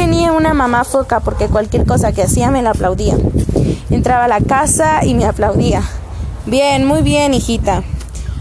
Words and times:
tenía 0.00 0.32
una 0.32 0.54
mamá 0.54 0.84
foca 0.84 1.20
porque 1.20 1.48
cualquier 1.48 1.84
cosa 1.84 2.12
que 2.12 2.22
hacía 2.22 2.50
me 2.50 2.62
la 2.62 2.70
aplaudía. 2.70 3.18
Entraba 3.90 4.24
a 4.24 4.28
la 4.28 4.40
casa 4.40 5.04
y 5.04 5.12
me 5.12 5.26
aplaudía. 5.26 5.82
Bien, 6.46 6.86
muy 6.86 7.02
bien, 7.02 7.34
hijita. 7.34 7.82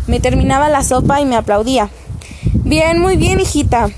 Me 0.07 0.21
terminaba 0.21 0.69
la 0.69 0.85
sopa 0.85 1.19
y 1.19 1.25
me 1.25 1.35
aplaudía. 1.35 1.89
Bien, 2.63 3.01
muy 3.01 3.17
bien, 3.17 3.41
hijita. 3.41 3.89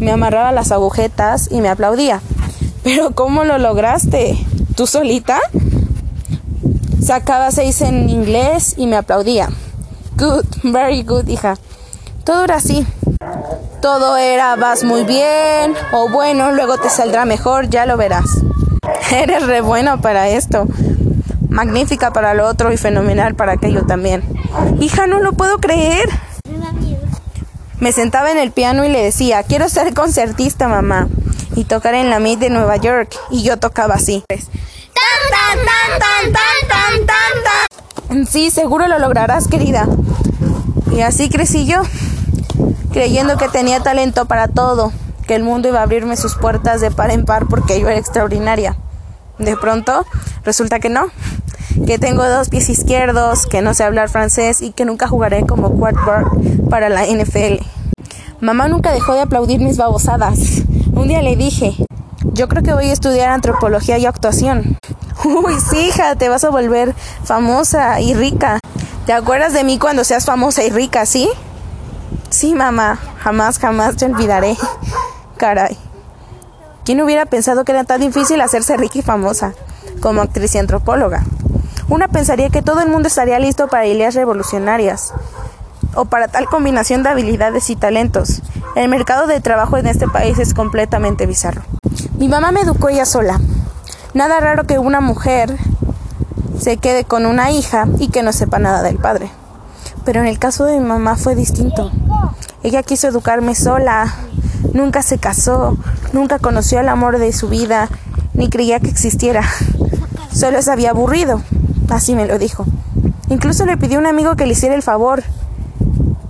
Me 0.00 0.10
amarraba 0.10 0.52
las 0.52 0.72
agujetas 0.72 1.50
y 1.52 1.60
me 1.60 1.68
aplaudía. 1.68 2.22
Pero 2.82 3.10
¿cómo 3.10 3.44
lo 3.44 3.58
lograste? 3.58 4.38
¿Tú 4.74 4.86
solita? 4.86 5.38
Sacaba 7.02 7.50
seis 7.50 7.82
en 7.82 8.08
inglés 8.08 8.72
y 8.78 8.86
me 8.86 8.96
aplaudía. 8.96 9.50
Good, 10.16 10.46
very 10.62 11.02
good, 11.02 11.28
hija. 11.28 11.58
Todo 12.24 12.44
era 12.44 12.56
así. 12.56 12.86
Todo 13.82 14.16
era 14.16 14.54
vas 14.54 14.84
muy 14.84 15.02
bien 15.02 15.74
o 15.90 16.08
bueno, 16.08 16.52
luego 16.52 16.78
te 16.78 16.88
saldrá 16.88 17.24
mejor, 17.24 17.68
ya 17.68 17.84
lo 17.84 17.96
verás. 17.96 18.26
Eres 19.10 19.44
re 19.44 19.60
bueno 19.60 20.00
para 20.00 20.28
esto. 20.28 20.68
Magnífica 21.48 22.12
para 22.12 22.32
lo 22.32 22.46
otro 22.46 22.72
y 22.72 22.76
fenomenal 22.76 23.34
para 23.34 23.54
aquello 23.54 23.84
también. 23.84 24.22
Hija, 24.78 25.08
no 25.08 25.18
lo 25.18 25.32
puedo 25.32 25.58
creer. 25.58 26.08
Me 27.80 27.90
sentaba 27.90 28.30
en 28.30 28.38
el 28.38 28.52
piano 28.52 28.84
y 28.84 28.88
le 28.88 29.02
decía, 29.02 29.42
quiero 29.42 29.68
ser 29.68 29.92
concertista, 29.94 30.68
mamá, 30.68 31.08
y 31.56 31.64
tocar 31.64 31.94
en 31.94 32.08
la 32.08 32.20
MIT 32.20 32.38
de 32.38 32.50
Nueva 32.50 32.76
York. 32.76 33.16
Y 33.32 33.42
yo 33.42 33.58
tocaba 33.58 33.96
así. 33.96 34.22
Tan, 34.28 34.38
tan, 35.58 35.58
tan, 35.98 36.32
tan, 36.32 36.68
tan, 36.68 37.06
tan, 37.06 38.08
tan. 38.08 38.26
Sí, 38.28 38.52
seguro 38.52 38.86
lo 38.86 39.00
lograrás, 39.00 39.48
querida. 39.48 39.88
Y 40.92 41.00
así 41.00 41.28
crecí 41.28 41.66
yo, 41.66 41.82
creyendo 42.92 43.36
que 43.36 43.48
tenía 43.48 43.80
talento 43.80 44.26
para 44.26 44.48
todo, 44.48 44.92
que 45.26 45.34
el 45.34 45.42
mundo 45.42 45.68
iba 45.68 45.80
a 45.80 45.82
abrirme 45.82 46.16
sus 46.16 46.36
puertas 46.36 46.80
de 46.80 46.90
par 46.90 47.10
en 47.10 47.24
par 47.24 47.46
porque 47.46 47.80
yo 47.80 47.88
era 47.88 47.98
extraordinaria. 47.98 48.76
De 49.38 49.56
pronto, 49.56 50.04
resulta 50.44 50.78
que 50.78 50.88
no, 50.88 51.06
que 51.86 51.98
tengo 51.98 52.28
dos 52.28 52.48
pies 52.48 52.68
izquierdos, 52.68 53.46
que 53.46 53.62
no 53.62 53.74
sé 53.74 53.84
hablar 53.84 54.08
francés 54.08 54.62
y 54.62 54.72
que 54.72 54.84
nunca 54.84 55.08
jugaré 55.08 55.46
como 55.46 55.70
quarterback 55.70 56.68
para 56.68 56.88
la 56.88 57.06
NFL. 57.06 57.64
Mamá 58.40 58.68
nunca 58.68 58.92
dejó 58.92 59.14
de 59.14 59.22
aplaudir 59.22 59.60
mis 59.60 59.76
babosadas. 59.76 60.62
Un 60.92 61.08
día 61.08 61.22
le 61.22 61.36
dije, 61.36 61.74
yo 62.32 62.48
creo 62.48 62.62
que 62.62 62.74
voy 62.74 62.90
a 62.90 62.92
estudiar 62.92 63.30
antropología 63.30 63.98
y 63.98 64.06
actuación. 64.06 64.76
Uy, 65.24 65.54
sí, 65.70 65.88
hija, 65.88 66.14
te 66.16 66.28
vas 66.28 66.44
a 66.44 66.50
volver 66.50 66.94
famosa 67.24 68.00
y 68.00 68.14
rica. 68.14 68.58
¿Te 69.06 69.12
acuerdas 69.12 69.52
de 69.52 69.64
mí 69.64 69.78
cuando 69.78 70.04
seas 70.04 70.24
famosa 70.26 70.62
y 70.62 70.70
rica, 70.70 71.06
sí? 71.06 71.28
Sí, 72.32 72.54
mamá, 72.54 72.98
jamás, 73.18 73.58
jamás 73.58 73.96
te 73.96 74.06
olvidaré. 74.06 74.56
Caray. 75.36 75.76
¿Quién 76.82 77.02
hubiera 77.02 77.26
pensado 77.26 77.62
que 77.64 77.72
era 77.72 77.84
tan 77.84 78.00
difícil 78.00 78.40
hacerse 78.40 78.78
rica 78.78 79.00
y 79.00 79.02
famosa 79.02 79.52
como 80.00 80.22
actriz 80.22 80.54
y 80.54 80.58
antropóloga? 80.58 81.24
Una 81.90 82.08
pensaría 82.08 82.48
que 82.48 82.62
todo 82.62 82.80
el 82.80 82.88
mundo 82.88 83.08
estaría 83.08 83.38
listo 83.38 83.68
para 83.68 83.86
ideas 83.86 84.14
revolucionarias 84.14 85.12
o 85.94 86.06
para 86.06 86.28
tal 86.28 86.46
combinación 86.46 87.02
de 87.02 87.10
habilidades 87.10 87.68
y 87.68 87.76
talentos. 87.76 88.40
El 88.76 88.88
mercado 88.88 89.26
de 89.26 89.42
trabajo 89.42 89.76
en 89.76 89.86
este 89.86 90.08
país 90.08 90.38
es 90.38 90.54
completamente 90.54 91.26
bizarro. 91.26 91.60
Mi 92.16 92.28
mamá 92.28 92.50
me 92.50 92.62
educó 92.62 92.88
ella 92.88 93.04
sola. 93.04 93.42
Nada 94.14 94.40
raro 94.40 94.64
que 94.64 94.78
una 94.78 95.02
mujer 95.02 95.54
se 96.58 96.78
quede 96.78 97.04
con 97.04 97.26
una 97.26 97.50
hija 97.50 97.86
y 97.98 98.08
que 98.08 98.22
no 98.22 98.32
sepa 98.32 98.58
nada 98.58 98.82
del 98.82 98.96
padre. 98.96 99.30
Pero 100.04 100.20
en 100.20 100.26
el 100.26 100.38
caso 100.38 100.64
de 100.64 100.78
mi 100.78 100.86
mamá 100.86 101.16
fue 101.16 101.34
distinto. 101.34 101.90
Ella 102.62 102.82
quiso 102.82 103.08
educarme 103.08 103.54
sola, 103.54 104.14
nunca 104.72 105.02
se 105.02 105.18
casó, 105.18 105.76
nunca 106.12 106.38
conoció 106.38 106.80
el 106.80 106.88
amor 106.88 107.18
de 107.18 107.32
su 107.32 107.48
vida, 107.48 107.88
ni 108.34 108.48
creía 108.48 108.80
que 108.80 108.88
existiera. 108.88 109.42
Solo 110.32 110.62
se 110.62 110.72
había 110.72 110.90
aburrido, 110.90 111.42
así 111.90 112.14
me 112.14 112.26
lo 112.26 112.38
dijo. 112.38 112.64
Incluso 113.28 113.66
le 113.66 113.76
pidió 113.76 113.98
a 113.98 114.00
un 114.00 114.06
amigo 114.06 114.36
que 114.36 114.46
le 114.46 114.52
hiciera 114.52 114.74
el 114.74 114.82
favor, 114.82 115.22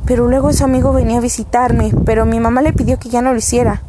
pero 0.07 0.29
luego 0.29 0.51
ese 0.51 0.65
amigo 0.65 0.93
venía 0.93 1.19
a 1.19 1.23
visitarme, 1.23 1.93
pero 2.05 2.27
mi 2.27 2.41
mamá 2.41 2.63
le 2.63 2.73
pidió 2.73 2.99
que 2.99 3.09
ya 3.09 3.23
no 3.23 3.33
lo 3.33 3.39
hiciera. 3.39 3.83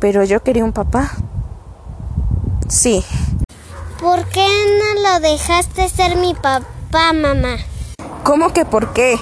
Pero 0.00 0.24
yo 0.24 0.42
quería 0.42 0.64
un 0.64 0.72
papá. 0.72 1.12
Sí. 2.68 3.04
¿Por 4.00 4.24
qué 4.26 4.46
no 4.46 5.02
lo 5.02 5.20
dejaste 5.20 5.88
ser 5.88 6.16
mi 6.16 6.34
papá, 6.34 7.12
mamá? 7.14 7.56
¿Cómo 8.24 8.54
que 8.54 8.64
por 8.64 8.94
qué? 8.94 9.18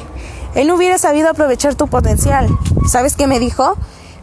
Él 0.54 0.68
no 0.68 0.76
hubiera 0.76 0.96
sabido 0.96 1.28
aprovechar 1.28 1.74
tu 1.74 1.88
potencial. 1.88 2.46
¿Sabes 2.88 3.16
qué 3.16 3.26
me 3.26 3.40
dijo? 3.40 3.76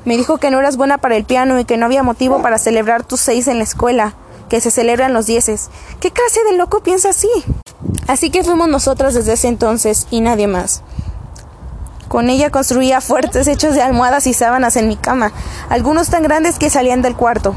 Me 0.06 0.16
dijo 0.16 0.38
que 0.38 0.50
no 0.51 0.59
eras 0.59 0.78
buena 0.78 0.97
para 0.97 1.17
el 1.17 1.25
piano 1.25 1.59
y 1.59 1.66
que 1.66 1.75
no 1.75 1.85
había 1.85 2.01
motivo 2.01 2.41
para 2.41 2.57
celebrar 2.57 3.03
tus 3.03 3.19
seis 3.19 3.47
en 3.50 3.57
la 3.57 3.66
escuela, 3.66 4.13
que 4.47 4.62
se 4.62 4.72
celebran 4.72 5.12
los 5.12 5.25
dieces. 5.25 5.69
¿Qué 6.00 6.12
clase 6.12 6.39
de 6.50 6.57
loco 6.57 6.81
piensa 6.81 7.09
así? 7.09 7.28
Así 8.07 8.29
que 8.29 8.45
fuimos 8.45 8.69
nosotras 8.69 9.13
desde 9.13 9.34
ese 9.34 9.50
entonces 9.50 10.07
y 10.12 10.22
nadie 10.22 10.47
más. 10.47 10.81
Con 12.07 12.29
ella 12.29 12.50
construía 12.50 13.01
fuertes 13.01 13.47
hechos 13.47 13.75
de 13.75 13.81
almohadas 13.81 14.28
y 14.28 14.34
sábanas 14.34 14.78
en 14.78 14.88
mi 14.88 14.95
cama, 14.95 15.34
algunos 15.68 16.09
tan 16.09 16.23
grandes 16.23 16.57
que 16.57 16.69
salían 16.69 17.01
del 17.01 17.18
cuarto. 17.18 17.53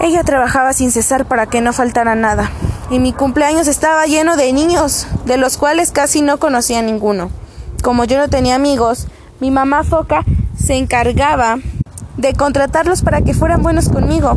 Ella 0.00 0.24
trabajaba 0.24 0.72
sin 0.72 0.90
cesar 0.90 1.26
para 1.26 1.44
que 1.44 1.60
no 1.60 1.74
faltara 1.74 2.14
nada, 2.14 2.50
y 2.90 2.98
mi 2.98 3.12
cumpleaños 3.12 3.68
estaba 3.68 4.06
lleno 4.06 4.36
de 4.36 4.52
niños, 4.52 5.06
de 5.24 5.36
los 5.36 5.56
cuales 5.56 5.90
casi 5.90 6.22
no 6.22 6.38
conocía 6.38 6.82
ninguno. 6.82 7.30
Como 7.82 8.04
yo 8.04 8.18
no 8.18 8.28
tenía 8.28 8.54
amigos, 8.54 9.06
mi 9.40 9.50
mamá 9.50 9.84
foca 9.84 10.24
se 10.56 10.74
encargaba 10.74 11.58
de 12.16 12.32
contratarlos 12.34 13.02
para 13.02 13.22
que 13.22 13.34
fueran 13.34 13.62
buenos 13.62 13.88
conmigo 13.88 14.36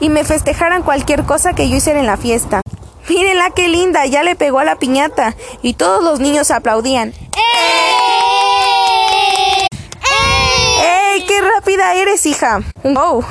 y 0.00 0.08
me 0.08 0.24
festejaran 0.24 0.82
cualquier 0.82 1.24
cosa 1.24 1.52
que 1.52 1.68
yo 1.68 1.76
hiciera 1.76 2.00
en 2.00 2.06
la 2.06 2.16
fiesta. 2.16 2.60
Mírenla 3.08 3.50
qué 3.50 3.68
linda, 3.68 4.04
ya 4.06 4.22
le 4.22 4.34
pegó 4.34 4.58
a 4.58 4.64
la 4.64 4.76
piñata 4.76 5.36
y 5.62 5.74
todos 5.74 6.02
los 6.02 6.18
niños 6.20 6.50
aplaudían. 6.50 7.14
¡Ey! 10.80 11.24
¡Qué 11.26 11.40
rápida 11.40 11.94
eres, 11.94 12.26
hija! 12.26 12.62
¡Wow! 12.82 13.24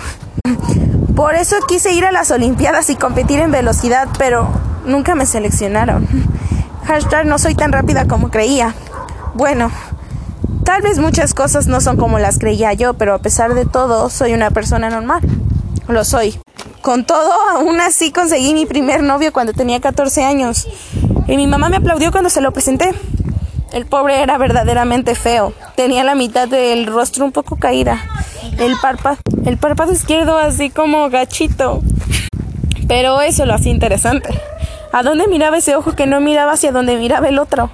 Por 1.15 1.35
eso 1.35 1.55
quise 1.65 1.93
ir 1.93 2.03
a 2.03 2.11
las 2.11 2.29
Olimpiadas 2.31 2.89
y 2.89 2.97
competir 2.97 3.39
en 3.39 3.49
velocidad, 3.49 4.09
pero 4.17 4.49
nunca 4.85 5.15
me 5.15 5.25
seleccionaron. 5.25 6.05
Hashtag 6.85 7.25
no 7.25 7.39
soy 7.39 7.55
tan 7.55 7.71
rápida 7.71 8.05
como 8.05 8.29
creía. 8.29 8.75
Bueno, 9.33 9.71
tal 10.65 10.81
vez 10.81 10.99
muchas 10.99 11.33
cosas 11.33 11.67
no 11.67 11.79
son 11.79 11.95
como 11.95 12.19
las 12.19 12.37
creía 12.37 12.73
yo, 12.73 12.95
pero 12.95 13.13
a 13.13 13.19
pesar 13.19 13.53
de 13.53 13.65
todo, 13.65 14.09
soy 14.09 14.33
una 14.33 14.51
persona 14.51 14.89
normal. 14.89 15.21
Lo 15.87 16.03
soy. 16.03 16.37
Con 16.81 17.05
todo, 17.05 17.31
aún 17.51 17.79
así 17.79 18.11
conseguí 18.11 18.53
mi 18.53 18.65
primer 18.65 19.01
novio 19.01 19.31
cuando 19.31 19.53
tenía 19.53 19.79
14 19.79 20.21
años. 20.25 20.67
Y 21.27 21.37
mi 21.37 21.47
mamá 21.47 21.69
me 21.69 21.77
aplaudió 21.77 22.11
cuando 22.11 22.29
se 22.29 22.41
lo 22.41 22.51
presenté. 22.51 22.93
El 23.71 23.85
pobre 23.85 24.21
era 24.21 24.37
verdaderamente 24.37 25.15
feo. 25.15 25.53
Tenía 25.77 26.03
la 26.03 26.13
mitad 26.13 26.49
del 26.49 26.87
rostro 26.87 27.23
un 27.23 27.31
poco 27.31 27.55
caída 27.55 28.03
el 28.57 28.73
párpado, 28.81 29.17
el 29.45 29.57
párpado 29.57 29.91
izquierdo 29.91 30.37
así 30.37 30.69
como 30.69 31.09
gachito. 31.09 31.81
Pero 32.87 33.21
eso 33.21 33.45
lo 33.45 33.53
hacía 33.53 33.71
interesante. 33.71 34.29
¿A 34.91 35.03
dónde 35.03 35.27
miraba 35.27 35.57
ese 35.57 35.75
ojo 35.75 35.93
que 35.93 36.07
no 36.07 36.21
miraba 36.21 36.53
hacia 36.53 36.71
donde 36.71 36.97
miraba 36.97 37.27
el 37.27 37.39
otro? 37.39 37.69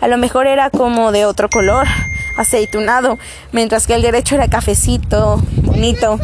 A 0.00 0.08
lo 0.08 0.18
mejor 0.18 0.46
era 0.46 0.70
como 0.70 1.12
de 1.12 1.24
otro 1.24 1.48
color, 1.48 1.86
aceitunado, 2.36 3.18
mientras 3.52 3.86
que 3.86 3.94
el 3.94 4.02
derecho 4.02 4.34
era 4.34 4.48
cafecito, 4.48 5.42
bonito. 5.62 6.18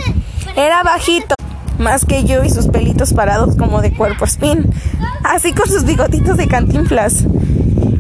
Era 0.57 0.83
bajito, 0.83 1.35
más 1.79 2.05
que 2.05 2.25
yo 2.25 2.43
y 2.43 2.51
sus 2.51 2.69
pelitos 2.69 3.13
parados 3.13 3.57
como 3.57 3.83
de 3.83 3.93
cuerpo 3.93 4.25
spin, 4.25 4.71
así 5.25 5.53
con 5.53 5.69
sus 5.69 5.85
bigotitos 5.85 6.37
de 6.37 6.49
cantinflas. 6.49 7.25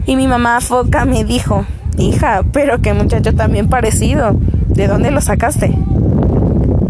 Y 0.06 0.16
mi 0.16 0.26
mamá 0.26 0.60
foca 0.60 1.04
me 1.04 1.24
dijo, 1.24 1.66
hija, 1.98 2.42
pero 2.52 2.80
qué 2.80 2.94
muchacho 2.94 3.34
también 3.34 3.68
parecido. 3.68 4.38
¿De 4.76 4.88
dónde 4.88 5.10
lo 5.10 5.22
sacaste? 5.22 5.74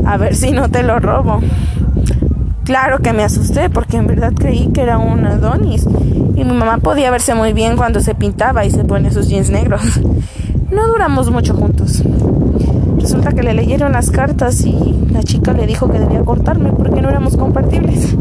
A 0.05 0.17
ver 0.17 0.35
si 0.35 0.51
no 0.51 0.69
te 0.69 0.83
lo 0.83 0.99
robo. 0.99 1.41
Claro 2.65 2.99
que 2.99 3.12
me 3.12 3.23
asusté 3.23 3.71
porque 3.71 3.97
en 3.97 4.09
verdad 4.09 4.33
creí 4.37 4.67
que 4.73 4.83
era 4.83 4.99
un 4.99 5.25
Adonis. 5.25 5.87
Y 6.35 6.44
mi 6.44 6.53
mamá 6.53 6.79
podía 6.79 7.12
verse 7.12 7.37
muy 7.37 7.53
bien 7.53 7.77
cuando 7.77 8.00
se 8.00 8.17
pintaba 8.17 8.65
y 8.65 8.73
se 8.73 8.85
pone 8.85 9.12
sus 9.12 9.29
jeans 9.29 9.50
negros. 9.50 9.83
No 10.69 10.88
duramos 10.88 11.31
mucho 11.31 11.55
juntos. 11.55 12.03
Resulta 12.99 13.31
que 13.31 13.44
le 13.44 13.55
leyeron 13.55 13.93
las 13.93 14.11
cartas 14.11 14.62
y 14.62 14.97
la 15.12 15.23
chica 15.23 15.53
le 15.53 15.65
dijo 15.65 15.89
que 15.89 16.00
debía 16.00 16.25
cortarme 16.25 16.73
porque 16.73 17.00
no 17.00 17.09
éramos 17.09 17.37
compatibles. 17.37 18.17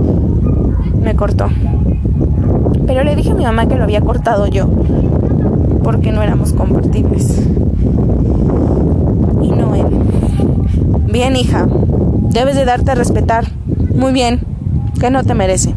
Me 1.02 1.16
cortó. 1.16 1.48
Pero 2.86 3.04
le 3.04 3.16
dije 3.16 3.32
a 3.32 3.34
mi 3.34 3.46
mamá 3.46 3.68
que 3.68 3.76
lo 3.76 3.84
había 3.84 4.02
cortado 4.02 4.46
yo 4.46 4.70
porque 5.84 6.12
no 6.12 6.22
éramos 6.22 6.54
compatibles 6.54 7.42
y 9.42 9.50
no 9.52 9.76
él. 9.76 9.86
Bien, 11.16 11.38
hija, 11.38 11.66
debes 12.32 12.58
de 12.58 12.66
darte 12.66 12.92
a 12.92 12.96
respetar. 12.96 13.50
Muy 13.96 14.12
bien, 14.12 14.42
que 15.00 15.10
no 15.10 15.24
te 15.24 15.34
merece. 15.34 15.74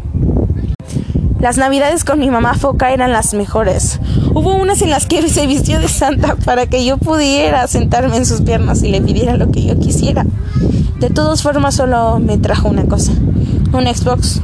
Las 1.39 1.55
navidades 1.55 2.03
con 2.03 2.19
mi 2.19 2.29
mamá 2.29 2.55
foca 2.55 2.91
eran 2.91 3.13
las 3.13 3.33
mejores. 3.33 4.01
Hubo 4.33 4.53
unas 4.53 4.81
en 4.81 4.89
las 4.89 5.05
que 5.05 5.25
se 5.29 5.47
vistió 5.47 5.79
de 5.79 5.87
santa 5.87 6.35
para 6.43 6.65
que 6.65 6.83
yo 6.83 6.97
pudiera 6.97 7.65
sentarme 7.67 8.17
en 8.17 8.25
sus 8.25 8.41
piernas 8.41 8.83
y 8.83 8.89
le 8.89 8.99
pidiera 8.99 9.37
lo 9.37 9.49
que 9.49 9.63
yo 9.63 9.79
quisiera. 9.79 10.25
De 10.99 11.09
todas 11.09 11.41
formas 11.41 11.73
solo 11.73 12.19
me 12.19 12.37
trajo 12.37 12.67
una 12.67 12.83
cosa, 12.83 13.13
un 13.71 13.87
Xbox. 13.87 14.41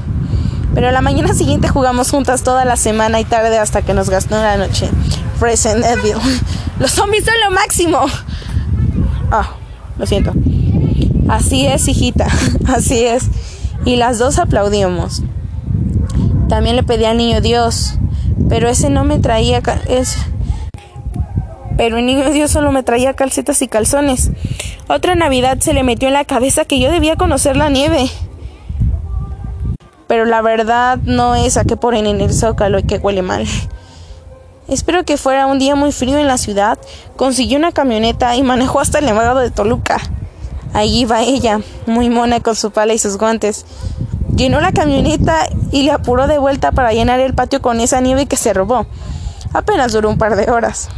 Pero 0.74 0.92
la 0.92 1.02
mañana 1.02 1.34
siguiente 1.34 1.68
jugamos 1.68 2.10
juntas 2.10 2.44
toda 2.44 2.64
la 2.64 2.78
semana 2.78 3.20
y 3.20 3.26
tarde 3.26 3.60
hasta 3.60 3.82
que 3.82 3.94
nos 3.94 4.10
gastó 4.10 4.42
la 4.42 4.56
noche. 4.56 4.90
Resident 5.42 5.84
Evil. 5.88 6.16
Los 6.80 6.92
zombies 6.92 7.26
son 7.26 7.36
lo 7.44 7.52
máximo. 7.54 8.00
Ah, 9.30 9.50
lo 10.00 10.06
siento. 10.06 10.32
Así 11.28 11.66
es, 11.66 11.88
hijita. 11.88 12.28
Así 12.68 13.06
es. 13.06 13.30
Y 13.86 13.96
las 13.96 14.20
dos 14.20 14.40
aplaudíamos. 14.40 15.24
También 16.50 16.76
le 16.76 16.84
pedí 16.84 17.06
al 17.06 17.18
niño 17.18 17.42
Dios, 17.42 17.98
pero 18.50 18.70
ese 18.70 18.90
no 18.90 19.04
me 19.04 19.20
traía 19.20 19.62
es 19.88 20.18
pero 21.78 21.98
el 21.98 22.06
niño 22.06 22.30
Dios 22.32 22.52
solo 22.52 22.72
me 22.72 22.84
traía 22.84 23.14
calcetas 23.14 23.62
y 23.62 23.68
calzones. 23.68 24.32
Otra 24.88 25.16
Navidad 25.16 25.58
se 25.60 25.74
le 25.74 25.84
metió 25.84 26.08
en 26.08 26.14
la 26.14 26.24
cabeza 26.24 26.66
que 26.66 26.80
yo 26.80 26.90
debía 26.90 27.18
conocer 27.18 27.58
la 27.58 27.70
nieve. 27.70 28.10
Pero 30.08 30.26
la 30.26 30.42
verdad 30.42 31.00
no 31.04 31.36
es 31.36 31.58
a 31.58 31.66
que 31.66 31.76
ponen 31.76 32.06
en 32.06 32.22
el 32.22 32.34
zócalo 32.34 32.80
y 32.80 32.84
que 32.84 32.98
huele 32.98 33.24
mal. 33.24 33.46
Espero 34.68 35.04
que 35.04 35.18
fuera 35.18 35.48
un 35.48 35.60
día 35.60 35.76
muy 35.76 35.92
frío 35.92 36.18
en 36.18 36.28
la 36.28 36.38
ciudad. 36.38 36.80
Consiguió 37.18 37.58
una 37.58 37.72
camioneta 37.72 38.36
y 38.36 38.44
manejó 38.44 38.80
hasta 38.80 39.00
el 39.00 39.06
Nevado 39.06 39.40
de 39.40 39.52
Toluca. 39.52 40.00
Ahí 40.76 41.00
iba 41.00 41.22
ella, 41.22 41.62
muy 41.88 42.10
mona 42.10 42.42
con 42.42 42.54
su 42.54 42.70
pala 42.70 42.94
y 42.94 42.98
sus 42.98 43.18
guantes. 43.18 43.66
Llenó 44.36 44.60
la 44.60 44.74
camioneta 44.74 45.48
y 45.72 45.84
le 45.84 45.92
apuró 45.92 46.28
de 46.28 46.38
vuelta 46.38 46.74
para 46.74 46.92
llenar 46.92 47.22
el 47.22 47.34
patio 47.34 47.62
con 47.62 47.80
esa 47.80 48.02
nieve 48.02 48.26
que 48.26 48.36
se 48.36 48.54
robó. 48.54 48.86
Apenas 49.54 49.94
duró 49.94 50.10
un 50.10 50.18
par 50.18 50.36
de 50.36 50.52
horas. 50.52 50.90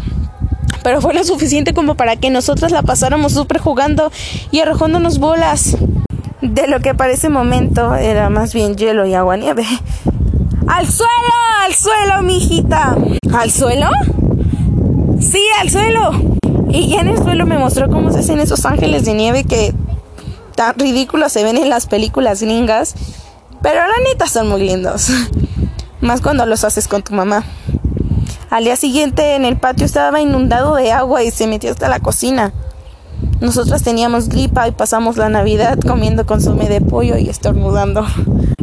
Pero 0.81 0.99
fue 0.99 1.13
lo 1.13 1.23
suficiente 1.23 1.75
como 1.75 1.93
para 1.93 2.15
que 2.15 2.31
nosotras 2.31 2.71
la 2.71 2.81
pasáramos 2.81 3.33
súper 3.33 3.59
jugando 3.59 4.11
y 4.49 4.61
arrojándonos 4.61 5.19
bolas. 5.19 5.77
De 6.41 6.67
lo 6.67 6.79
que 6.79 6.95
para 6.95 7.13
ese 7.13 7.29
momento 7.29 7.93
era 7.93 8.31
más 8.31 8.55
bien 8.55 8.77
hielo 8.77 9.05
y 9.05 9.13
agua 9.13 9.37
nieve. 9.37 9.63
¡Al 10.65 10.87
suelo! 10.87 11.11
¡Al 11.67 11.75
suelo, 11.75 12.23
mijita! 12.23 12.97
¿Al 13.31 13.51
suelo? 13.51 13.89
Sí, 15.19 15.43
al 15.61 15.69
suelo. 15.69 16.36
Y 16.79 16.93
el 16.93 17.17
suelo 17.17 17.47
me 17.47 17.57
mostró 17.57 17.89
cómo 17.89 18.11
se 18.11 18.19
hacen 18.19 18.39
esos 18.39 18.63
ángeles 18.63 19.03
de 19.03 19.15
nieve 19.15 19.43
que 19.43 19.73
tan 20.53 20.77
ridículos 20.77 21.31
se 21.31 21.43
ven 21.43 21.57
en 21.57 21.69
las 21.69 21.87
películas 21.87 22.39
gringas. 22.39 22.93
Pero 23.63 23.79
la 23.79 23.97
neta 24.07 24.27
son 24.27 24.47
muy 24.47 24.61
lindos. 24.61 25.09
Más 26.01 26.21
cuando 26.21 26.45
los 26.45 26.63
haces 26.63 26.87
con 26.87 27.01
tu 27.01 27.15
mamá. 27.15 27.43
Al 28.51 28.63
día 28.63 28.75
siguiente 28.75 29.33
en 29.33 29.43
el 29.43 29.57
patio 29.57 29.87
estaba 29.87 30.21
inundado 30.21 30.75
de 30.75 30.91
agua 30.91 31.23
y 31.23 31.31
se 31.31 31.47
metió 31.47 31.71
hasta 31.71 31.89
la 31.89 31.99
cocina. 31.99 32.53
Nosotras 33.41 33.81
teníamos 33.81 34.29
gripa 34.29 34.67
y 34.67 34.71
pasamos 34.71 35.17
la 35.17 35.29
Navidad 35.29 35.79
comiendo 35.79 36.27
consomé 36.27 36.69
de 36.69 36.79
pollo 36.79 37.17
y 37.17 37.27
estornudando. 37.27 38.05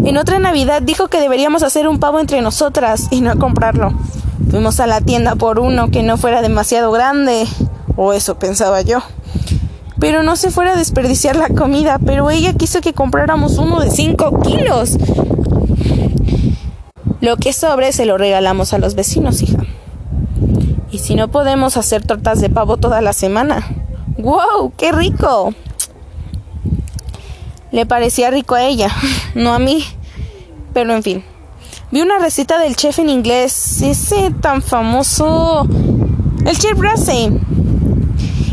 En 0.04 0.16
otra 0.18 0.38
Navidad 0.38 0.82
dijo 0.82 1.08
que 1.08 1.20
deberíamos 1.20 1.64
hacer 1.64 1.88
un 1.88 1.98
pavo 1.98 2.20
entre 2.20 2.40
nosotras 2.42 3.08
y 3.10 3.22
no 3.22 3.36
comprarlo. 3.40 3.92
Fuimos 4.50 4.78
a 4.78 4.86
la 4.86 5.00
tienda 5.00 5.34
por 5.34 5.58
uno 5.58 5.90
que 5.90 6.04
no 6.04 6.16
fuera 6.16 6.42
demasiado 6.42 6.92
grande, 6.92 7.44
o 7.96 8.12
eso 8.12 8.38
pensaba 8.38 8.80
yo. 8.82 8.98
Pero 9.98 10.22
no 10.22 10.36
se 10.36 10.50
fuera 10.50 10.72
a 10.72 10.76
desperdiciar 10.76 11.36
la 11.36 11.48
comida, 11.48 11.98
pero 12.04 12.30
ella 12.30 12.52
quiso 12.52 12.80
que 12.80 12.92
compráramos 12.92 13.58
uno 13.58 13.80
de 13.80 13.90
5 13.90 14.40
kilos. 14.42 14.96
Lo 17.20 17.36
que 17.36 17.52
sobre 17.52 17.92
se 17.92 18.04
lo 18.04 18.18
regalamos 18.18 18.74
a 18.74 18.78
los 18.78 18.94
vecinos, 18.94 19.40
hija. 19.42 19.64
Y 20.90 20.98
si 20.98 21.14
no 21.14 21.28
podemos 21.28 21.76
hacer 21.76 22.04
tortas 22.04 22.40
de 22.40 22.50
pavo 22.50 22.76
toda 22.76 23.00
la 23.00 23.12
semana. 23.12 23.66
¡Wow! 24.18 24.72
¡Qué 24.76 24.92
rico! 24.92 25.54
Le 27.72 27.86
parecía 27.86 28.30
rico 28.30 28.54
a 28.54 28.64
ella, 28.64 28.88
no 29.34 29.54
a 29.54 29.58
mí. 29.58 29.84
Pero 30.72 30.94
en 30.94 31.02
fin. 31.02 31.24
Vi 31.90 32.02
una 32.02 32.18
receta 32.18 32.58
del 32.58 32.76
chef 32.76 32.98
en 32.98 33.08
inglés, 33.08 33.80
ese 33.80 34.32
tan 34.40 34.62
famoso, 34.62 35.66
el 36.44 36.58
chef 36.58 36.78
Ramsay. 36.78 37.40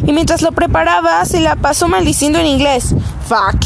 Y 0.06 0.14
mientras 0.14 0.42
lo 0.42 0.52
preparaba, 0.52 1.24
se 1.26 1.40
la 1.40 1.56
pasó 1.56 1.88
maldiciendo 1.88 2.40
en 2.40 2.48
inglés. 2.48 2.96
Fuck. 3.28 3.64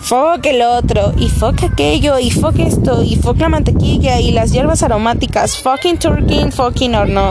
Fuck 0.00 0.46
el 0.46 0.62
otro. 0.62 1.12
Y 1.16 1.28
fuck 1.28 1.64
aquello. 1.64 2.18
Y 2.18 2.30
fuck 2.30 2.58
esto. 2.58 3.02
Y 3.02 3.16
fuck 3.16 3.38
la 3.40 3.48
mantequilla. 3.48 4.20
Y 4.20 4.32
las 4.32 4.52
hierbas 4.52 4.82
aromáticas. 4.82 5.56
Fucking 5.58 5.98
turkey. 5.98 6.50
Fucking 6.50 6.94
horno. 6.94 7.30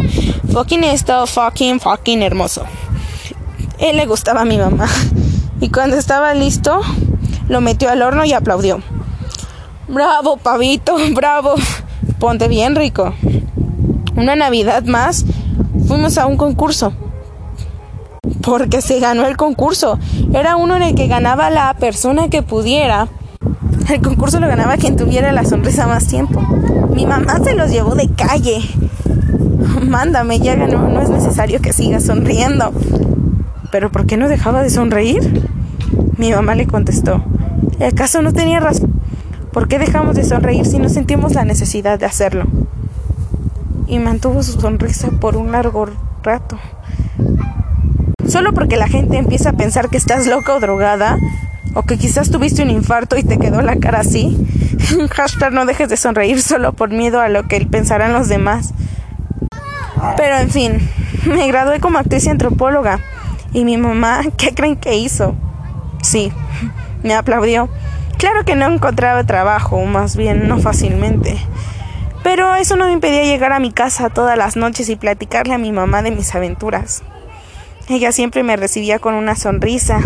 Fucking 0.52 0.84
esto. 0.84 1.26
Fucking, 1.28 1.80
fucking 1.80 2.24
hermoso. 2.24 2.66
Él 3.80 3.98
le 3.98 4.06
gustaba 4.06 4.42
a 4.42 4.46
mi 4.46 4.58
mamá. 4.58 4.88
Y 5.62 5.70
cuando 5.70 5.96
estaba 5.96 6.34
listo, 6.34 6.82
lo 7.48 7.62
metió 7.62 7.90
al 7.90 8.02
horno 8.02 8.26
y 8.26 8.34
aplaudió. 8.34 8.82
Bravo, 9.88 10.36
pavito, 10.36 10.98
bravo. 11.14 11.56
Ponte 12.20 12.50
bien 12.50 12.76
rico. 12.76 13.14
Una 14.16 14.36
Navidad 14.36 14.84
más, 14.84 15.26
fuimos 15.88 16.18
a 16.18 16.26
un 16.26 16.36
concurso. 16.36 16.94
Porque 18.46 18.82
se 18.82 19.00
ganó 19.00 19.26
el 19.26 19.38
concurso. 19.38 19.98
Era 20.34 20.56
uno 20.56 20.76
en 20.76 20.84
el 20.84 20.96
que 20.96 21.08
ganaba 21.08 21.50
la 21.50 21.74
persona 21.74 22.30
que 22.30 22.44
pudiera. 22.44 23.08
El 23.90 24.02
concurso 24.02 24.40
lo 24.40 24.48
ganaba 24.48 24.78
quien 24.78 24.96
tuviera 24.96 25.32
la 25.32 25.46
sonrisa 25.46 25.88
más 25.88 26.08
tiempo. 26.08 26.42
Mi 26.94 27.06
mamá 27.06 27.40
se 27.44 27.56
los 27.56 27.72
llevó 27.72 27.96
de 27.96 28.10
calle. 28.10 28.60
Mándame, 29.88 30.40
ya 30.40 30.56
ganó, 30.56 30.88
no 30.88 31.02
es 31.02 31.10
necesario 31.10 31.60
que 31.60 31.74
siga 31.74 32.00
sonriendo. 32.00 32.72
¿Pero 33.72 33.92
por 33.92 34.06
qué 34.06 34.16
no 34.16 34.30
dejaba 34.30 34.62
de 34.62 34.70
sonreír? 34.70 35.44
Mi 36.18 36.32
mamá 36.32 36.56
le 36.56 36.68
contestó. 36.68 37.24
¿Acaso 37.86 38.22
no 38.22 38.32
tenía 38.32 38.60
razón? 38.60 38.94
¿Por 39.52 39.68
qué 39.68 39.80
dejamos 39.80 40.16
de 40.16 40.24
sonreír 40.24 40.66
si 40.66 40.80
no 40.80 40.90
sentimos 40.90 41.34
la 41.34 41.46
necesidad 41.46 42.00
de 42.00 42.06
hacerlo? 42.06 42.46
Y 43.88 44.00
mantuvo 44.00 44.44
su 44.44 44.60
sonrisa 44.60 45.10
por 45.20 45.36
un 45.36 45.52
largo 45.52 45.88
rato. 46.24 46.58
Solo 48.36 48.52
porque 48.52 48.76
la 48.76 48.90
gente 48.90 49.18
empieza 49.18 49.52
a 49.52 49.54
pensar 49.54 49.88
que 49.88 49.96
estás 49.96 50.28
loca 50.28 50.54
o 50.54 50.60
drogada, 50.60 51.18
o 51.74 51.84
que 51.84 51.98
quizás 51.98 52.32
tuviste 52.32 52.64
un 52.64 52.70
infarto 52.70 53.16
y 53.16 53.24
te 53.24 53.38
quedó 53.38 53.62
la 53.62 53.78
cara 53.78 54.02
así. 54.02 54.38
Hashtag 55.12 55.54
no 55.54 55.66
dejes 55.66 55.88
de 55.88 55.96
sonreír 55.96 56.42
solo 56.42 56.74
por 56.74 56.90
miedo 56.90 57.22
a 57.22 57.30
lo 57.30 57.48
que 57.48 57.66
pensarán 57.66 58.12
los 58.12 58.28
demás. 58.28 58.74
Pero 60.18 60.36
en 60.36 60.50
fin, 60.50 60.90
me 61.26 61.48
gradué 61.48 61.80
como 61.80 61.98
actriz 61.98 62.26
y 62.26 62.30
antropóloga. 62.30 63.00
Y 63.54 63.64
mi 63.64 63.78
mamá, 63.78 64.20
¿qué 64.38 64.54
creen 64.54 64.76
que 64.76 64.98
hizo? 64.98 65.34
Sí, 66.02 66.34
me 67.04 67.16
aplaudió. 67.16 67.70
Claro 68.18 68.44
que 68.44 68.58
no 68.58 68.66
encontraba 68.66 69.24
trabajo, 69.24 69.82
más 69.86 70.18
bien 70.18 70.50
no 70.50 70.60
fácilmente. 70.60 71.38
Pero 72.22 72.54
eso 72.56 72.76
no 72.76 72.88
me 72.88 72.92
impedía 72.92 73.24
llegar 73.24 73.54
a 73.54 73.60
mi 73.60 73.72
casa 73.72 74.10
todas 74.10 74.38
las 74.38 74.58
noches 74.58 74.90
y 74.90 74.98
platicarle 74.98 75.54
a 75.54 75.58
mi 75.58 75.72
mamá 75.72 76.02
de 76.02 76.12
mis 76.12 76.36
aventuras. 76.36 77.02
Ella 77.88 78.12
siempre 78.12 78.42
me 78.42 78.56
recibía 78.56 78.98
con 78.98 79.14
una 79.14 79.36
sonrisa, 79.36 80.00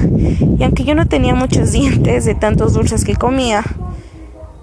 y 0.58 0.64
aunque 0.64 0.84
yo 0.84 0.96
no 0.96 1.08
tenía 1.08 1.34
muchos 1.34 1.72
dientes 1.74 2.26
de 2.26 2.36
tantos 2.36 2.74
dulces 2.74 3.06
que 3.06 3.16
comía, 3.16 3.64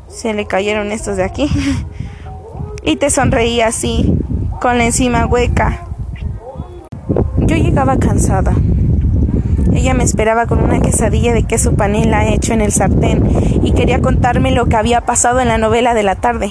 se 0.09 0.35
le 0.35 0.47
cayeron 0.47 0.93
estos 0.93 1.17
de 1.17 1.25
aquí. 1.25 1.49
y 2.85 2.97
te 2.97 3.11
sonreía 3.11 3.69
así, 3.69 4.15
con 4.61 4.79
la 4.79 4.85
encima 4.85 5.27
hueca. 5.27 5.87
Yo 7.39 7.57
llegaba 7.57 7.99
cansada. 7.99 8.55
Ella 9.73 9.95
me 9.95 10.05
esperaba 10.05 10.47
con 10.47 10.63
una 10.63 10.81
quesadilla 10.81 11.33
de 11.33 11.43
queso 11.43 11.75
panela 11.75 12.29
hecho 12.29 12.53
en 12.53 12.61
el 12.61 12.73
sartén 12.73 13.23
y 13.63 13.73
quería 13.73 14.01
contarme 14.01 14.51
lo 14.51 14.67
que 14.67 14.77
había 14.77 15.03
pasado 15.03 15.41
en 15.41 15.49
la 15.49 15.59
novela 15.59 15.95
de 15.95 16.03
la 16.03 16.17
tarde. 16.17 16.51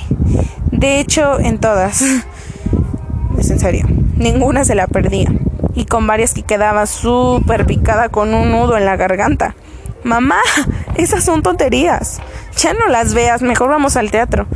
De 0.71 0.99
hecho, 0.99 1.39
en 1.39 1.59
todas. 1.59 2.03
Es 3.37 3.49
en 3.49 3.59
serio. 3.59 3.85
Ninguna 4.15 4.63
se 4.63 4.75
la 4.75 4.87
perdía. 4.87 5.29
Y 5.75 5.85
con 5.85 6.07
varias 6.07 6.33
que 6.33 6.43
quedaba 6.43 6.85
súper 6.85 7.65
picada 7.65 8.09
con 8.09 8.33
un 8.33 8.51
nudo 8.51 8.77
en 8.77 8.85
la 8.85 8.95
garganta. 8.95 9.55
Mamá, 10.03 10.39
esas 10.95 11.23
son 11.23 11.43
tonterías. 11.43 12.19
Ya 12.57 12.73
no 12.73 12.87
las 12.87 13.13
veas, 13.13 13.41
mejor 13.41 13.69
vamos 13.69 13.97
al 13.97 14.11
teatro. 14.11 14.47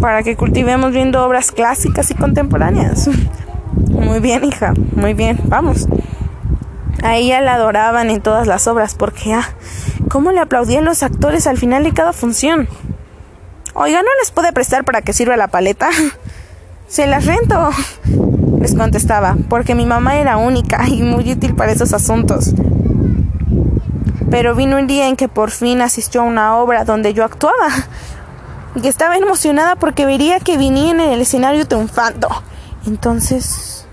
Para 0.00 0.22
que 0.22 0.36
cultivemos 0.36 0.92
viendo 0.92 1.24
obras 1.24 1.52
clásicas 1.52 2.10
y 2.10 2.14
contemporáneas. 2.14 3.08
Muy 3.88 4.20
bien, 4.20 4.44
hija, 4.44 4.74
muy 4.92 5.14
bien, 5.14 5.38
vamos. 5.44 5.86
A 7.02 7.16
ella 7.16 7.40
la 7.40 7.54
adoraban 7.54 8.10
en 8.10 8.20
todas 8.20 8.46
las 8.46 8.66
obras 8.66 8.94
porque, 8.94 9.32
ah, 9.32 9.48
cómo 10.10 10.32
le 10.32 10.40
aplaudían 10.40 10.84
los 10.84 11.02
actores 11.02 11.46
al 11.46 11.56
final 11.56 11.84
de 11.84 11.92
cada 11.92 12.12
función. 12.12 12.68
Oiga, 13.74 14.02
¿no 14.02 14.08
les 14.20 14.30
puede 14.30 14.52
prestar 14.52 14.84
para 14.84 15.00
que 15.02 15.12
sirva 15.12 15.36
la 15.36 15.48
paleta? 15.48 15.88
Se 16.88 17.06
las 17.06 17.24
rento. 17.24 17.70
Les 18.62 18.76
contestaba, 18.76 19.36
porque 19.48 19.74
mi 19.74 19.86
mamá 19.86 20.18
era 20.18 20.36
única 20.36 20.86
y 20.88 21.02
muy 21.02 21.32
útil 21.32 21.56
para 21.56 21.72
esos 21.72 21.92
asuntos. 21.92 22.54
Pero 24.30 24.54
vino 24.54 24.78
un 24.78 24.86
día 24.86 25.08
en 25.08 25.16
que 25.16 25.26
por 25.26 25.50
fin 25.50 25.80
asistió 25.80 26.20
a 26.20 26.24
una 26.24 26.56
obra 26.56 26.84
donde 26.84 27.12
yo 27.12 27.24
actuaba. 27.24 27.68
y 28.80 28.86
estaba 28.86 29.16
emocionada 29.16 29.74
porque 29.74 30.06
vería 30.06 30.38
que 30.38 30.56
venían 30.56 31.00
en 31.00 31.10
el 31.10 31.20
escenario 31.22 31.66
triunfando. 31.66 32.28
Entonces 32.86 33.84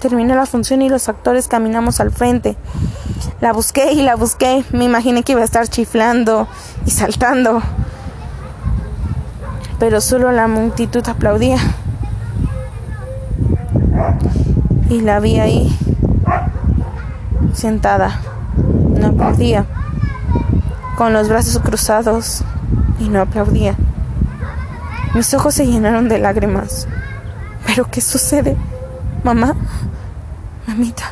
terminó 0.00 0.34
la 0.34 0.46
función 0.46 0.82
y 0.82 0.88
los 0.88 1.08
actores 1.08 1.46
caminamos 1.46 2.00
al 2.00 2.10
frente. 2.10 2.56
La 3.40 3.52
busqué 3.52 3.92
y 3.92 4.02
la 4.02 4.16
busqué. 4.16 4.64
Me 4.72 4.82
imaginé 4.82 5.22
que 5.22 5.32
iba 5.32 5.40
a 5.42 5.44
estar 5.44 5.68
chiflando 5.68 6.48
y 6.84 6.90
saltando. 6.90 7.62
Pero 9.78 10.00
solo 10.00 10.32
la 10.32 10.48
multitud 10.48 11.08
aplaudía. 11.08 11.58
Y 14.88 15.00
la 15.00 15.20
vi 15.20 15.40
ahí, 15.40 15.78
sentada. 17.52 18.20
No 18.98 19.08
aplaudía. 19.08 19.64
Con 20.96 21.12
los 21.12 21.28
brazos 21.28 21.58
cruzados 21.58 22.44
y 23.00 23.08
no 23.08 23.20
aplaudía. 23.20 23.74
Mis 25.14 25.32
ojos 25.34 25.54
se 25.54 25.66
llenaron 25.66 26.08
de 26.08 26.18
lágrimas. 26.18 26.86
¿Pero 27.66 27.86
qué 27.90 28.00
sucede? 28.00 28.56
Mamá, 29.24 29.54
mamita, 30.66 31.04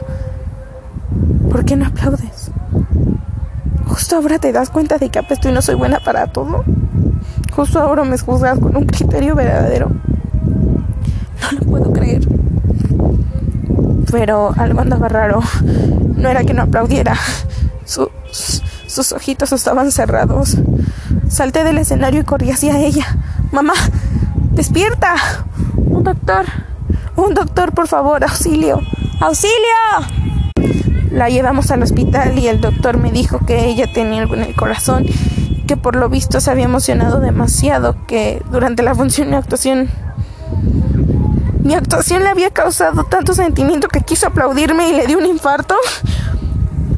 ¿por 1.51 1.65
qué 1.65 1.77
no 1.77 1.87
aplaudes? 1.87 2.51
Justo 3.87 4.17
ahora 4.17 4.39
te 4.39 4.53
das 4.53 4.71
cuenta 4.71 4.99
de 4.99 5.09
que 5.09 5.19
apesto 5.19 5.49
y 5.49 5.53
no 5.53 5.63
soy 5.63 5.77
buena 5.77 5.99
para 6.01 6.27
todo. 6.27 6.65
Justo 7.55 7.81
ahora 7.81 8.05
me 8.05 8.19
juzgas 8.19 8.59
con 8.59 8.77
un 8.77 8.87
criterio 8.87 9.35
verdadero. 9.35 9.89
No 9.89 11.59
lo 11.59 11.67
puedo 11.67 11.93
creer. 11.93 12.27
Pero 14.13 14.53
algo 14.59 14.81
andaba 14.81 15.09
raro. 15.09 15.41
No 16.17 16.29
era 16.29 16.45
que 16.45 16.55
no 16.55 16.63
aplaudiera. 16.63 17.17
Sus, 17.85 19.13
ojitos 19.13 19.53
estaban 19.53 19.91
cerrados. 19.91 20.59
Salté 21.29 21.65
del 21.65 21.79
escenario 21.79 22.21
y 22.21 22.25
corrí 22.25 22.51
hacia 22.51 22.79
ella. 22.79 23.07
Mamá, 23.51 23.73
despierta. 24.53 25.15
Un 25.77 26.05
doctor. 26.05 26.45
Un 27.17 27.35
doctor, 27.35 27.73
por 27.73 27.89
favor, 27.89 28.23
auxilio. 28.23 28.81
¡Auxilio! 29.21 29.53
La 31.11 31.29
llevamos 31.29 31.71
al 31.71 31.83
hospital 31.83 32.39
y 32.39 32.49
el 32.49 32.61
doctor 32.61 32.99
me 32.99 33.11
dijo 33.11 33.41
que 33.47 33.67
ella 33.67 33.91
tenía 33.93 34.21
algo 34.21 34.35
en 34.35 34.43
el 34.43 34.55
corazón, 34.55 35.07
que 35.67 35.77
por 35.77 35.97
lo 35.97 36.09
visto 36.09 36.41
se 36.41 36.51
había 36.51 36.65
emocionado 36.65 37.21
demasiado, 37.21 37.97
que 38.07 38.43
durante 38.51 38.83
la 38.83 38.95
función 38.95 39.31
mi 39.31 39.37
actuación 39.37 39.89
mi 41.73 41.79
actuación 41.79 42.23
le 42.23 42.29
había 42.29 42.51
causado 42.51 43.05
tanto 43.05 43.33
sentimiento 43.33 43.89
que 43.89 44.03
quiso 44.03 44.27
aplaudirme 44.27 44.91
y 44.91 44.93
le 44.93 45.07
dio 45.07 45.17
un 45.17 45.25
infarto. 45.25 45.75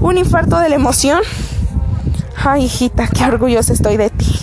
Un 0.01 0.19
infarto 0.19 0.59
de 0.59 0.69
la 0.69 0.75
emoción. 0.75 1.21
Ay, 2.45 2.65
hijita, 2.65 3.07
qué 3.07 3.25
orgullosa 3.25 3.73
estoy 3.73 3.97
de 3.97 4.11
ti. 4.11 4.37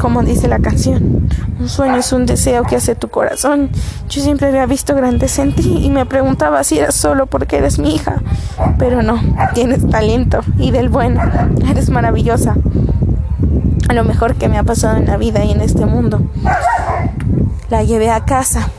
Como 0.00 0.22
dice 0.22 0.46
la 0.46 0.60
canción, 0.60 1.28
un 1.58 1.68
sueño 1.68 1.96
es 1.96 2.12
un 2.12 2.24
deseo 2.24 2.62
que 2.62 2.76
hace 2.76 2.94
tu 2.94 3.08
corazón. 3.08 3.70
Yo 4.08 4.22
siempre 4.22 4.46
había 4.46 4.64
visto 4.66 4.94
grandes 4.94 5.40
en 5.40 5.56
ti 5.56 5.80
y 5.82 5.90
me 5.90 6.06
preguntaba 6.06 6.62
si 6.62 6.78
eras 6.78 6.94
solo 6.94 7.26
porque 7.26 7.56
eres 7.56 7.80
mi 7.80 7.96
hija. 7.96 8.22
Pero 8.78 9.02
no, 9.02 9.20
tienes 9.54 9.90
talento 9.90 10.38
y 10.56 10.70
del 10.70 10.88
bueno. 10.88 11.20
Eres 11.68 11.90
maravillosa. 11.90 12.54
A 13.88 13.92
lo 13.92 14.04
mejor 14.04 14.36
que 14.36 14.48
me 14.48 14.56
ha 14.56 14.62
pasado 14.62 14.98
en 14.98 15.06
la 15.06 15.16
vida 15.16 15.44
y 15.44 15.50
en 15.50 15.62
este 15.62 15.84
mundo. 15.84 16.22
La 17.70 17.82
llevé 17.82 18.12
a 18.12 18.24
casa. 18.24 18.70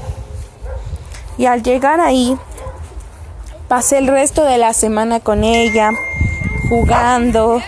Y 1.42 1.48
al 1.48 1.64
llegar 1.64 2.00
ahí, 2.00 2.38
pasé 3.68 3.98
el 3.98 4.06
resto 4.06 4.44
de 4.44 4.60
la 4.60 4.74
semana 4.74 5.22
con 5.22 5.44
ella, 5.44 5.90
jugando 6.70 7.64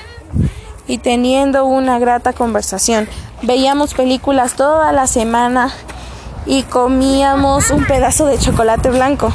y 0.86 1.00
teniendo 1.00 1.66
una 1.66 1.98
grata 1.98 2.34
conversación. 2.34 3.10
Veíamos 3.42 3.96
películas 3.96 4.54
toda 4.54 4.92
la 4.92 5.08
semana 5.08 5.74
y 6.46 6.62
comíamos 6.62 7.72
un 7.72 7.84
pedazo 7.88 8.28
de 8.28 8.38
chocolate 8.38 8.92
blanco. 8.92 9.34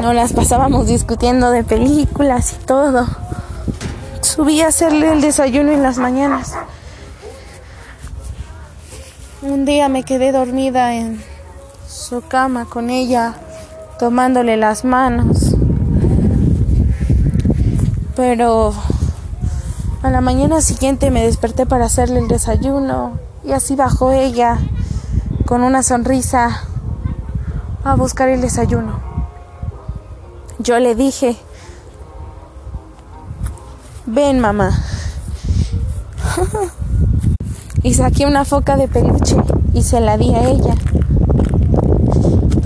Nos 0.00 0.14
las 0.14 0.32
pasábamos 0.32 0.86
discutiendo 0.86 1.50
de 1.50 1.62
películas 1.62 2.54
y 2.54 2.64
todo. 2.64 3.06
Subí 4.22 4.62
a 4.62 4.68
hacerle 4.68 5.12
el 5.12 5.20
desayuno 5.20 5.72
en 5.72 5.82
las 5.82 5.98
mañanas. 5.98 6.54
Un 9.42 9.66
día 9.66 9.90
me 9.90 10.02
quedé 10.02 10.32
dormida 10.32 10.94
en 10.94 11.22
su 11.86 12.22
cama 12.22 12.64
con 12.64 12.88
ella, 12.88 13.34
tomándole 13.98 14.56
las 14.56 14.84
manos. 14.84 15.56
Pero 18.14 18.74
a 20.02 20.10
la 20.10 20.20
mañana 20.20 20.60
siguiente 20.60 21.10
me 21.10 21.24
desperté 21.24 21.66
para 21.66 21.86
hacerle 21.86 22.20
el 22.20 22.28
desayuno 22.28 23.18
y 23.44 23.52
así 23.52 23.76
bajó 23.76 24.12
ella 24.12 24.58
con 25.44 25.62
una 25.62 25.82
sonrisa 25.82 26.62
a 27.84 27.94
buscar 27.94 28.28
el 28.28 28.40
desayuno. 28.40 29.00
Yo 30.58 30.78
le 30.78 30.94
dije, 30.94 31.36
ven 34.06 34.40
mamá. 34.40 34.82
y 37.82 37.94
saqué 37.94 38.26
una 38.26 38.44
foca 38.44 38.76
de 38.76 38.88
peluche 38.88 39.36
y 39.72 39.82
se 39.82 40.00
la 40.00 40.16
di 40.16 40.34
a 40.34 40.48
ella. 40.48 40.74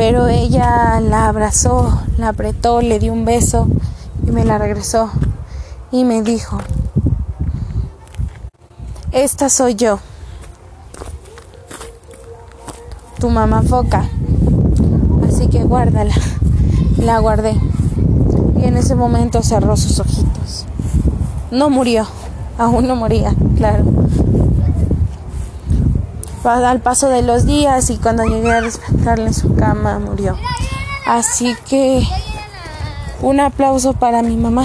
Pero 0.01 0.29
ella 0.29 0.99
la 0.99 1.27
abrazó, 1.27 2.01
la 2.17 2.29
apretó, 2.29 2.81
le 2.81 2.99
dio 2.99 3.13
un 3.13 3.27
beso 3.27 3.69
y 4.27 4.31
me 4.31 4.47
la 4.47 4.57
regresó 4.57 5.11
y 5.93 6.05
me 6.05 6.23
dijo, 6.23 6.57
esta 9.13 9.51
soy 9.51 9.75
yo, 9.75 9.99
tu 13.19 13.29
mamá 13.29 13.61
foca, 13.61 14.09
así 15.29 15.49
que 15.49 15.65
guárdala. 15.65 16.15
La 16.97 17.19
guardé 17.19 17.61
y 18.59 18.65
en 18.65 18.79
ese 18.79 18.95
momento 18.95 19.43
cerró 19.43 19.77
sus 19.77 20.01
ojitos. 20.01 20.65
No 21.51 21.69
murió, 21.69 22.07
aún 22.57 22.89
no 22.89 22.97
moría, 22.97 23.35
claro 23.59 23.85
al 26.45 26.81
paso 26.81 27.09
de 27.09 27.23
los 27.23 27.45
días 27.45 27.91
y 27.91 27.99
cuando 27.99 28.25
llegué 28.25 28.51
a 28.51 28.61
despertarle 28.63 29.27
en 29.27 29.35
su 29.35 29.55
cama 29.55 29.99
murió. 29.99 30.39
Así 31.07 31.55
que 31.69 32.07
un 33.21 33.41
aplauso 33.41 33.93
para 33.93 34.23
mi 34.23 34.37
mamá. 34.37 34.65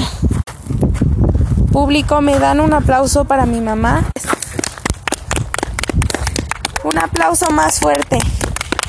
Público, 1.72 2.22
¿me 2.22 2.40
dan 2.40 2.62
un 2.62 2.74
aplauso 2.74 3.26
para 3.26 3.46
mi 3.46 3.60
mamá? 3.60 4.06
Un 6.84 6.98
aplauso 6.98 7.50
más 7.52 7.80
fuerte. 7.80 8.20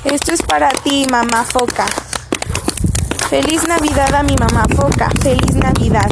Esto 0.04 0.32
es 0.32 0.42
para 0.42 0.68
ti, 0.68 1.06
mamá 1.10 1.44
foca. 1.44 1.86
Feliz 3.28 3.66
Navidad 3.66 4.14
a 4.14 4.22
mi 4.22 4.36
mamá 4.36 4.64
foca. 4.76 5.10
Feliz 5.20 5.54
Navidad. 5.56 6.08